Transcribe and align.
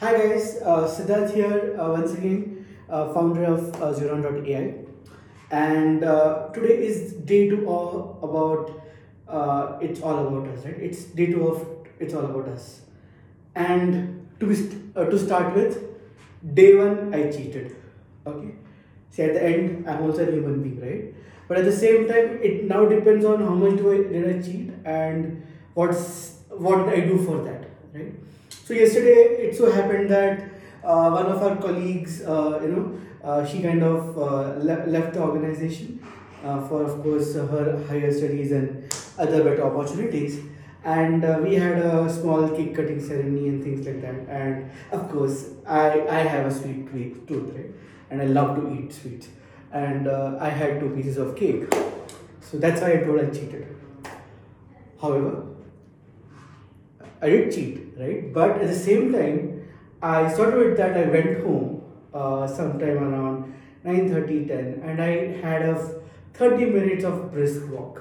Hi 0.00 0.12
guys, 0.16 0.56
uh, 0.64 0.88
Siddharth 0.88 1.34
here 1.34 1.76
uh, 1.78 1.90
once 1.90 2.12
again, 2.14 2.66
uh, 2.88 3.12
founder 3.12 3.44
of 3.44 3.74
uh, 3.82 3.92
Xeuron.ai, 3.98 4.74
and 5.50 6.04
uh, 6.04 6.48
today 6.54 6.76
is 6.86 7.12
day 7.32 7.50
two 7.50 7.66
all 7.68 8.18
about 8.22 8.70
uh, 9.28 9.78
it's 9.82 10.00
all 10.00 10.26
about 10.26 10.48
us, 10.48 10.64
right? 10.64 10.78
It's 10.88 11.04
day 11.04 11.26
two 11.26 11.46
of 11.48 11.66
it's 11.98 12.14
all 12.14 12.24
about 12.24 12.48
us, 12.48 12.80
and 13.54 14.26
to 14.40 14.54
st- 14.54 14.96
uh, 14.96 15.04
to 15.04 15.18
start 15.18 15.54
with, 15.54 15.78
day 16.54 16.74
one 16.76 17.14
I 17.14 17.30
cheated. 17.30 17.76
Okay, 18.26 18.54
see 19.10 19.22
at 19.24 19.34
the 19.34 19.44
end 19.44 19.88
I'm 19.88 20.02
also 20.02 20.26
a 20.26 20.32
human 20.32 20.62
being, 20.62 20.80
right? 20.80 21.14
But 21.46 21.58
at 21.58 21.64
the 21.66 21.76
same 21.76 22.08
time, 22.08 22.38
it 22.42 22.64
now 22.64 22.86
depends 22.86 23.24
on 23.24 23.42
how 23.42 23.54
much 23.54 23.76
do 23.76 23.92
I 23.92 23.98
did 24.12 24.30
I 24.34 24.40
cheat 24.40 24.70
and 24.84 25.46
what's 25.74 26.38
what 26.48 26.86
did 26.86 26.94
I 26.94 27.06
do 27.06 27.18
for 27.24 27.42
that, 27.44 27.68
right? 27.92 28.14
So 28.70 28.76
yesterday 28.76 29.48
it 29.48 29.56
so 29.56 29.68
happened 29.68 30.08
that 30.10 30.44
uh, 30.84 31.10
one 31.10 31.26
of 31.26 31.42
our 31.42 31.56
colleagues, 31.56 32.22
uh, 32.22 32.60
you 32.62 32.68
know, 32.68 33.00
uh, 33.24 33.44
she 33.44 33.60
kind 33.60 33.82
of 33.82 34.16
uh, 34.16 34.62
le- 34.62 34.86
left 34.86 35.14
the 35.14 35.22
organization 35.22 36.00
uh, 36.44 36.64
for, 36.68 36.84
of 36.84 37.02
course, 37.02 37.34
her 37.34 37.84
higher 37.88 38.12
studies 38.12 38.52
and 38.52 38.94
other 39.18 39.42
better 39.42 39.64
opportunities. 39.64 40.38
And 40.84 41.24
uh, 41.24 41.40
we 41.42 41.56
had 41.56 41.78
a 41.78 42.08
small 42.08 42.48
cake 42.50 42.76
cutting 42.76 43.04
ceremony 43.04 43.48
and 43.48 43.64
things 43.64 43.84
like 43.84 44.02
that. 44.02 44.28
And 44.28 44.70
of 44.92 45.10
course, 45.10 45.48
I, 45.66 46.06
I 46.06 46.20
have 46.20 46.46
a 46.46 46.54
sweet 46.54 46.86
tooth, 47.26 47.52
right? 47.52 47.74
And 48.10 48.22
I 48.22 48.26
love 48.26 48.54
to 48.54 48.72
eat 48.72 48.92
sweets. 48.92 49.30
And 49.72 50.06
I 50.06 50.48
had 50.48 50.78
two 50.78 50.90
pieces 50.90 51.16
of 51.16 51.34
cake. 51.34 51.74
So 52.40 52.56
that's 52.56 52.80
why 52.82 52.92
I 52.92 52.96
told 52.98 53.18
I 53.18 53.30
cheated. 53.30 53.66
However, 55.02 55.49
I 57.22 57.28
did 57.28 57.52
cheat, 57.52 57.94
right? 57.98 58.32
But 58.32 58.62
at 58.62 58.68
the 58.68 58.74
same 58.74 59.12
time, 59.12 59.68
I 60.02 60.32
started 60.32 60.58
with 60.58 60.76
that. 60.78 60.96
I 60.96 61.04
went 61.10 61.42
home 61.44 61.82
uh, 62.14 62.46
sometime 62.46 62.98
around 62.98 63.54
9:30, 63.84 64.48
10, 64.48 64.82
and 64.84 65.02
I 65.02 65.10
had 65.42 65.62
a 65.62 65.74
30 66.34 66.66
minutes 66.76 67.04
of 67.04 67.32
brisk 67.32 67.68
walk, 67.70 68.00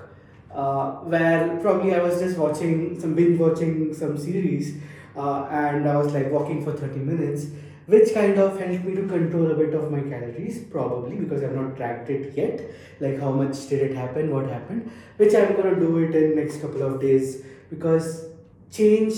uh, 0.53 0.91
where 1.15 1.57
probably 1.61 1.93
I 1.95 2.01
was 2.01 2.19
just 2.19 2.37
watching 2.37 2.99
some 2.99 3.13
binge 3.15 3.39
watching 3.39 3.93
some 3.93 4.17
series, 4.17 4.77
uh, 5.17 5.43
and 5.63 5.87
I 5.87 5.97
was 5.97 6.13
like 6.13 6.31
walking 6.31 6.63
for 6.63 6.71
30 6.71 6.99
minutes, 6.99 7.47
which 7.87 8.13
kind 8.13 8.39
of 8.39 8.57
helped 8.59 8.85
me 8.85 8.95
to 8.95 9.05
control 9.07 9.51
a 9.51 9.55
bit 9.55 9.73
of 9.73 9.91
my 9.91 10.01
calories, 10.01 10.63
probably 10.77 11.17
because 11.17 11.43
I've 11.43 11.55
not 11.55 11.75
tracked 11.75 12.09
it 12.09 12.33
yet. 12.37 12.61
Like 13.01 13.19
how 13.19 13.31
much 13.31 13.67
did 13.67 13.91
it 13.91 13.95
happen, 13.97 14.31
what 14.31 14.47
happened, 14.47 14.89
which 15.17 15.35
I'm 15.35 15.55
gonna 15.57 15.75
do 15.75 15.97
it 15.97 16.15
in 16.15 16.35
next 16.35 16.61
couple 16.61 16.83
of 16.83 17.01
days 17.01 17.43
because 17.69 18.28
change 18.71 19.13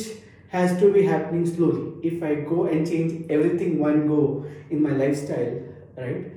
has 0.49 0.79
to 0.79 0.91
be 0.93 1.03
happening 1.03 1.45
slowly. 1.45 1.93
If 2.03 2.21
I 2.21 2.35
go 2.35 2.65
and 2.65 2.85
change 2.87 3.29
everything 3.29 3.79
one 3.79 4.07
go 4.07 4.45
in 4.69 4.83
my 4.83 4.91
lifestyle, 4.91 5.61
right? 5.97 6.31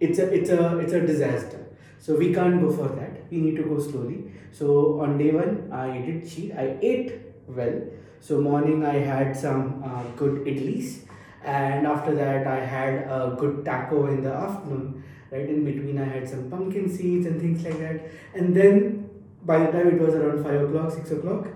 It's 0.00 0.18
a 0.18 0.32
it's 0.32 0.50
a 0.50 0.78
it's 0.78 0.92
a 0.92 1.00
disaster. 1.00 1.60
So 1.98 2.16
we 2.16 2.34
can't 2.34 2.60
go 2.60 2.72
for 2.72 2.88
that. 2.96 3.30
We 3.30 3.38
need 3.38 3.56
to 3.56 3.62
go 3.62 3.78
slowly. 3.78 4.32
So 4.50 5.00
on 5.00 5.18
day 5.18 5.30
one, 5.30 5.70
I 5.72 5.98
did 5.98 6.28
cheat. 6.28 6.52
I 6.52 6.76
ate 6.82 7.12
well. 7.46 7.80
So 8.20 8.40
morning 8.40 8.84
I 8.84 8.94
had 8.94 9.36
some 9.36 9.82
uh, 9.84 10.02
good 10.16 10.44
idlis, 10.44 11.04
and 11.44 11.86
after 11.86 12.14
that 12.14 12.46
I 12.46 12.64
had 12.64 12.94
a 13.20 13.36
good 13.38 13.64
taco 13.64 14.06
in 14.06 14.22
the 14.22 14.32
afternoon. 14.32 15.04
Right 15.30 15.48
in 15.48 15.64
between, 15.64 15.98
I 15.98 16.04
had 16.04 16.28
some 16.28 16.50
pumpkin 16.50 16.94
seeds 16.94 17.26
and 17.26 17.40
things 17.40 17.62
like 17.64 17.78
that. 17.78 18.02
And 18.34 18.54
then 18.54 19.08
by 19.44 19.58
the 19.64 19.72
time 19.72 19.88
it 19.88 19.98
was 19.98 20.14
around 20.14 20.44
five 20.44 20.60
o'clock, 20.60 20.92
six 20.92 21.10
o'clock, 21.10 21.46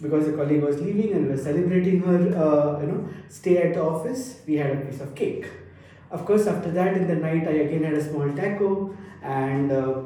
because 0.00 0.28
a 0.28 0.32
colleague 0.32 0.62
was 0.62 0.80
leaving 0.80 1.12
and 1.12 1.26
we 1.26 1.32
were 1.32 1.42
celebrating 1.42 2.00
her, 2.00 2.16
uh, 2.16 2.80
you 2.80 2.86
know, 2.86 3.08
stay 3.28 3.58
at 3.58 3.74
the 3.74 3.82
office, 3.82 4.40
we 4.46 4.56
had 4.56 4.70
a 4.70 4.80
piece 4.80 5.00
of 5.00 5.14
cake. 5.14 5.46
Of 6.10 6.24
course, 6.26 6.46
after 6.46 6.70
that 6.72 6.96
in 6.96 7.06
the 7.08 7.16
night, 7.16 7.46
I 7.48 7.52
again 7.66 7.84
had 7.84 7.94
a 7.94 8.04
small 8.04 8.30
taco, 8.32 8.94
and 9.22 9.72
uh, 9.72 10.02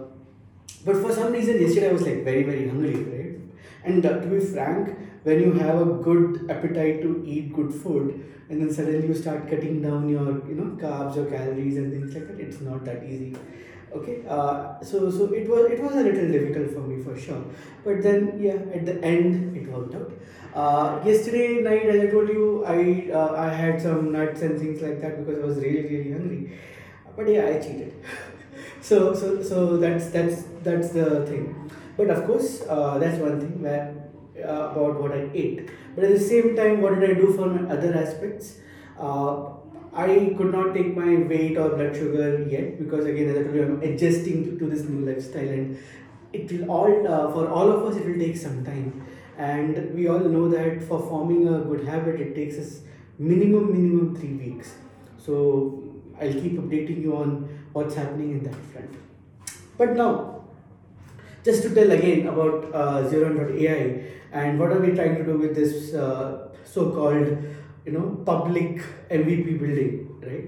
but 0.84 0.96
for 0.96 1.12
some 1.12 1.32
reason 1.32 1.60
yesterday 1.60 1.88
I 1.90 1.92
was 1.92 2.02
like 2.02 2.22
very 2.22 2.44
very 2.44 2.68
hungry, 2.68 2.94
right? 2.94 3.40
And 3.84 4.06
uh, 4.06 4.20
to 4.20 4.26
be 4.26 4.38
frank, 4.38 4.96
when 5.24 5.40
you 5.40 5.52
have 5.54 5.80
a 5.80 5.94
good 6.08 6.48
appetite 6.48 7.02
to 7.02 7.24
eat 7.26 7.52
good 7.52 7.74
food, 7.74 8.24
and 8.48 8.60
then 8.60 8.72
suddenly 8.72 9.08
you 9.08 9.14
start 9.14 9.48
cutting 9.50 9.82
down 9.82 10.08
your 10.08 10.46
you 10.48 10.54
know 10.54 10.70
carbs 10.84 11.16
or 11.16 11.26
calories 11.26 11.76
and 11.76 11.92
things 11.92 12.14
like 12.14 12.28
that, 12.28 12.40
it's 12.40 12.60
not 12.60 12.84
that 12.84 13.02
easy 13.02 13.34
okay 13.94 14.22
uh, 14.28 14.80
so 14.82 15.10
so 15.10 15.26
it 15.32 15.48
was 15.48 15.70
it 15.70 15.80
was 15.82 15.92
a 15.94 16.02
little 16.02 16.28
difficult 16.32 16.70
for 16.72 16.80
me 16.80 17.02
for 17.02 17.16
sure. 17.18 17.42
But 17.84 18.02
then 18.02 18.38
yeah 18.40 18.58
at 18.74 18.84
the 18.86 19.02
end 19.02 19.56
it 19.56 19.68
worked 19.70 19.94
out. 19.94 20.12
Uh, 20.54 21.00
yesterday 21.04 21.60
night 21.60 21.84
as 21.84 22.00
i 22.00 22.06
told 22.10 22.28
you 22.28 22.64
i 22.64 23.10
uh, 23.12 23.32
i 23.46 23.48
had 23.48 23.80
some 23.80 24.10
nuts 24.12 24.40
and 24.42 24.58
things 24.58 24.80
like 24.80 25.00
that 25.02 25.18
because 25.24 25.42
i 25.42 25.46
was 25.46 25.58
really 25.58 25.82
really 25.94 26.12
hungry. 26.12 26.58
But 27.16 27.28
yeah 27.28 27.46
i 27.46 27.58
cheated. 27.58 27.94
So 28.80 29.14
so 29.14 29.42
so 29.42 29.76
that's 29.78 30.10
that's 30.10 30.42
that's 30.62 30.90
the 30.90 31.26
thing. 31.26 31.70
But 31.96 32.10
of 32.10 32.26
course 32.26 32.62
uh, 32.68 32.98
that's 32.98 33.18
one 33.18 33.40
thing 33.40 33.62
where 33.62 33.94
uh, 34.38 34.70
about 34.70 35.00
what 35.02 35.12
i 35.12 35.28
ate. 35.34 35.68
But 35.94 36.04
at 36.04 36.10
the 36.12 36.20
same 36.20 36.54
time 36.56 36.82
what 36.82 36.98
did 37.00 37.10
i 37.10 37.14
do 37.14 37.32
for 37.32 37.46
my 37.46 37.62
other 37.74 37.92
aspects 37.94 38.58
uh, 38.98 39.56
I 39.94 40.34
could 40.36 40.52
not 40.52 40.74
take 40.74 40.96
my 40.96 41.16
weight 41.16 41.56
or 41.56 41.70
blood 41.70 41.94
sugar 41.96 42.46
yet 42.48 42.78
because 42.78 43.06
again, 43.06 43.30
as 43.30 43.38
I 43.38 43.42
told 43.44 43.54
you, 43.54 43.64
I'm 43.64 43.82
adjusting 43.82 44.44
to, 44.44 44.58
to 44.58 44.66
this 44.70 44.82
new 44.82 45.06
lifestyle, 45.10 45.48
and 45.48 45.78
it 46.32 46.52
will 46.52 46.70
all 46.70 47.06
uh, 47.06 47.32
for 47.32 47.48
all 47.48 47.70
of 47.70 47.86
us 47.86 47.96
it 47.96 48.06
will 48.06 48.18
take 48.18 48.36
some 48.36 48.64
time. 48.64 49.06
And 49.38 49.94
we 49.94 50.08
all 50.08 50.18
know 50.18 50.48
that 50.48 50.82
for 50.82 51.00
forming 51.00 51.48
a 51.48 51.60
good 51.60 51.86
habit, 51.86 52.20
it 52.20 52.34
takes 52.34 52.58
us 52.58 52.80
minimum 53.18 53.72
minimum 53.72 54.14
three 54.16 54.34
weeks. 54.34 54.74
So 55.18 55.82
I'll 56.20 56.32
keep 56.32 56.58
updating 56.58 57.02
you 57.02 57.16
on 57.16 57.48
what's 57.72 57.94
happening 57.94 58.32
in 58.32 58.42
that 58.44 58.54
front. 58.72 58.94
But 59.78 59.96
now, 59.96 60.44
just 61.44 61.62
to 61.62 61.74
tell 61.74 61.90
again 61.90 62.26
about 62.26 62.74
uh, 62.74 63.02
Xeuron.ai 63.10 64.04
and 64.32 64.58
what 64.58 64.72
are 64.72 64.80
we 64.80 64.92
trying 64.92 65.16
to 65.16 65.24
do 65.24 65.38
with 65.38 65.54
this 65.54 65.94
uh, 65.94 66.48
so-called 66.64 67.38
you 67.86 67.92
know 67.92 68.06
public 68.26 68.82
mvp 69.10 69.58
building 69.60 69.92
right? 70.22 70.46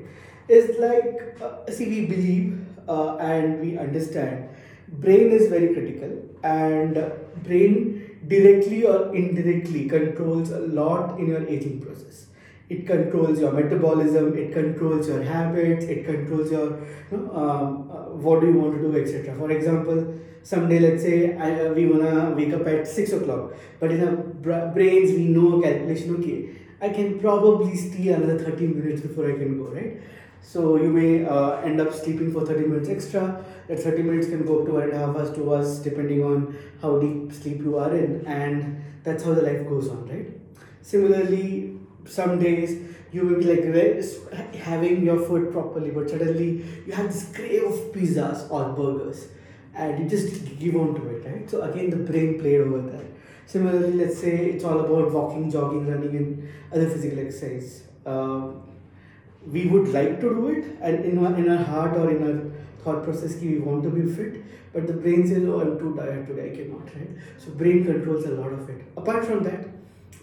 Is 0.49 0.79
like 0.79 1.37
uh, 1.43 1.71
see 1.71 1.89
we 1.89 2.07
believe 2.07 2.67
uh, 2.89 3.17
and 3.17 3.61
we 3.61 3.77
understand 3.79 4.49
brain 4.89 5.31
is 5.31 5.49
very 5.49 5.75
critical 5.75 6.13
and 6.43 7.13
brain 7.45 8.19
directly 8.27 8.85
or 8.87 9.15
indirectly 9.15 9.89
controls 9.89 10.51
a 10.51 10.61
lot 10.61 11.19
in 11.19 11.27
your 11.27 11.47
aging 11.47 11.81
process. 11.83 12.27
It 12.71 12.87
controls 12.87 13.41
your 13.41 13.53
metabolism 13.53 14.37
it 14.37 14.53
controls 14.53 15.09
your 15.09 15.23
habits 15.23 15.85
it 15.87 16.05
controls 16.05 16.51
your 16.51 16.81
you 17.11 17.17
know, 17.17 17.37
um, 17.37 17.91
uh, 17.91 18.11
what 18.25 18.41
do 18.41 18.49
you 18.49 18.55
want 18.55 18.75
to 18.75 18.83
do 18.83 18.99
etc 18.99 19.35
for 19.35 19.51
example 19.51 20.15
someday 20.43 20.79
let's 20.79 21.03
say 21.03 21.35
I, 21.37 21.67
uh, 21.67 21.73
we 21.73 21.87
wanna 21.87 22.35
wake 22.37 22.53
up 22.53 22.67
at 22.67 22.87
6 22.87 23.13
o'clock 23.13 23.55
but 23.81 23.91
in 23.91 24.07
our 24.07 24.17
bra- 24.17 24.67
brains 24.67 25.13
we 25.13 25.29
know 25.29 25.63
calculation 25.63 26.17
okay 26.17 26.51
I 26.81 26.91
can 26.91 27.19
probably 27.19 27.77
steal 27.77 28.15
another 28.15 28.39
30 28.39 28.67
minutes 28.69 29.01
before 29.01 29.29
I 29.31 29.33
can 29.33 29.59
go, 29.63 29.71
right? 29.71 30.01
So 30.41 30.77
you 30.77 30.91
may 30.91 31.25
uh, 31.25 31.61
end 31.61 31.81
up 31.81 31.93
sleeping 31.93 32.33
for 32.33 32.47
30 32.47 32.67
minutes 32.67 32.89
extra. 32.89 33.45
That 33.67 33.81
30 33.81 34.03
minutes 34.03 34.29
can 34.29 34.47
go 34.47 34.61
up 34.61 34.67
to 34.67 34.73
one 34.73 34.83
and 34.85 34.93
a 34.93 34.99
half 34.99 35.17
hours, 35.17 35.35
two 35.35 35.53
hours, 35.53 35.81
depending 35.81 36.23
on 36.23 36.57
how 36.81 36.99
deep 36.99 37.33
sleep 37.33 37.59
you 37.59 37.77
are 37.79 37.95
in, 37.95 38.25
and 38.27 38.83
that's 39.03 39.25
how 39.25 39.35
the 39.35 39.43
life 39.43 39.69
goes 39.69 39.89
on, 39.89 40.09
right? 40.09 40.29
Similarly, 40.83 41.79
some 42.07 42.39
days 42.39 42.81
you 43.13 43.27
will 43.27 43.37
be 43.37 43.45
like 43.45 44.55
having 44.55 45.05
your 45.05 45.19
food 45.19 45.53
properly, 45.53 45.91
but 45.91 46.09
suddenly 46.09 46.65
you 46.87 46.93
have 46.93 47.13
this 47.13 47.31
crave 47.35 47.65
of 47.65 47.75
pizzas 47.93 48.51
or 48.51 48.73
burgers, 48.73 49.27
and 49.75 49.99
you 49.99 50.09
just 50.09 50.59
give 50.59 50.77
on 50.77 50.95
to 50.95 51.09
it, 51.09 51.27
right? 51.27 51.51
So 51.51 51.63
again, 51.63 51.91
the 51.91 51.97
brain 51.97 52.39
played 52.39 52.61
over 52.61 52.81
there. 52.83 53.05
Similarly, 53.49 53.93
let's 53.93 54.19
say 54.21 54.33
it's 54.51 54.63
all 54.63 54.81
about 54.81 55.11
walking, 55.11 55.51
jogging, 55.51 55.87
running, 55.91 56.17
and 56.17 56.49
other 56.71 56.87
physical 56.91 57.19
exercise. 57.19 57.85
Um, 58.05 58.63
we 59.51 59.67
would 59.69 59.89
like 59.89 60.21
to 60.21 60.29
do 60.39 60.49
it, 60.49 60.67
and 60.83 61.03
in 61.07 61.25
our, 61.25 61.35
in 61.35 61.49
our 61.51 61.65
heart 61.65 61.97
or 61.97 62.11
in 62.11 62.23
our 62.27 62.85
thought 62.85 63.05
process, 63.05 63.39
ki 63.41 63.55
we 63.55 63.59
want 63.61 63.85
to 63.85 63.91
be 63.95 64.05
fit, 64.19 64.45
but 64.75 64.87
the 64.87 64.93
brain 64.93 65.27
says, 65.27 65.49
"Oh, 65.49 65.63
I'm 65.63 65.79
too 65.79 65.95
tired 65.97 66.27
today. 66.27 66.51
I 66.51 66.57
cannot." 66.59 66.95
Right? 66.99 67.25
So 67.39 67.57
brain 67.63 67.87
controls 67.87 68.27
a 68.27 68.35
lot 68.43 68.53
of 68.59 68.69
it. 68.69 68.85
Apart 68.99 69.25
from 69.25 69.43
that, 69.45 69.65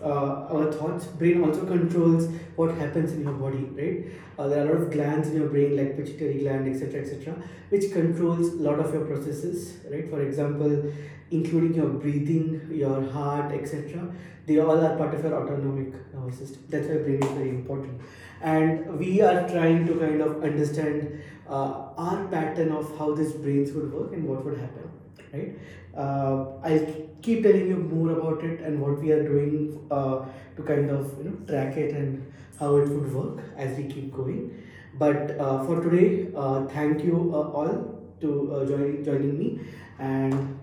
uh, 0.01 0.47
our 0.53 0.71
thoughts, 0.71 1.05
brain 1.05 1.43
also 1.43 1.65
controls 1.65 2.27
what 2.55 2.75
happens 2.75 3.13
in 3.13 3.23
your 3.23 3.33
body. 3.33 3.65
Right? 3.79 4.05
Uh, 4.37 4.47
there 4.47 4.65
are 4.65 4.69
a 4.69 4.73
lot 4.73 4.81
of 4.83 4.91
glands 4.91 5.29
in 5.29 5.37
your 5.37 5.49
brain, 5.49 5.77
like 5.77 5.95
pituitary 5.95 6.39
gland, 6.39 6.67
etc., 6.67 7.01
etc., 7.01 7.33
which 7.69 7.91
controls 7.91 8.53
a 8.53 8.57
lot 8.57 8.79
of 8.79 8.93
your 8.93 9.05
processes. 9.05 9.77
Right? 9.89 10.09
For 10.09 10.21
example, 10.21 10.91
including 11.31 11.75
your 11.75 11.89
breathing, 11.89 12.69
your 12.71 13.01
heart, 13.11 13.51
etc. 13.53 14.07
They 14.45 14.59
all 14.59 14.79
are 14.85 14.95
part 14.97 15.15
of 15.15 15.23
your 15.23 15.33
autonomic 15.33 15.93
nervous 16.13 16.37
system. 16.39 16.63
That's 16.69 16.87
why 16.87 16.97
brain 16.97 17.23
is 17.23 17.31
very 17.31 17.49
important. 17.49 18.01
And 18.41 18.99
we 18.99 19.21
are 19.21 19.47
trying 19.49 19.87
to 19.87 19.95
kind 19.95 20.21
of 20.21 20.43
understand 20.43 21.23
uh, 21.49 21.89
our 21.97 22.27
pattern 22.27 22.71
of 22.71 22.95
how 22.97 23.15
these 23.15 23.33
brains 23.33 23.71
would 23.71 23.91
work 23.91 24.13
and 24.13 24.27
what 24.27 24.45
would 24.45 24.59
happen. 24.59 24.91
Right? 25.33 25.55
Uh, 25.95 26.45
I'll 26.63 26.87
keep 27.21 27.43
telling 27.43 27.67
you 27.67 27.77
more 27.77 28.11
about 28.11 28.43
it 28.43 28.59
and 28.61 28.81
what 28.81 28.99
we 29.01 29.11
are 29.11 29.23
doing 29.23 29.79
uh, 29.91 30.25
to 30.57 30.63
kind 30.63 30.89
of 30.89 31.17
you 31.17 31.29
know 31.29 31.37
track 31.47 31.77
it 31.77 31.93
and 31.93 32.31
how 32.59 32.75
it 32.77 32.87
would 32.89 33.13
work 33.13 33.43
as 33.57 33.77
we 33.77 33.85
keep 33.85 34.13
going. 34.13 34.63
But 34.97 35.37
uh, 35.39 35.65
for 35.65 35.81
today, 35.81 36.31
uh, 36.35 36.65
thank 36.67 37.03
you 37.03 37.31
uh, 37.33 37.59
all 37.59 37.73
to 38.21 38.53
uh, 38.53 38.65
joining 38.65 39.03
joining 39.03 39.37
me, 39.37 39.59
and 39.99 40.59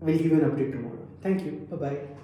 we'll 0.00 0.18
give 0.18 0.32
you 0.32 0.42
an 0.42 0.50
update 0.50 0.72
tomorrow. 0.72 1.06
Thank 1.22 1.44
you. 1.44 1.52
Bye 1.70 1.76
bye. 1.76 2.16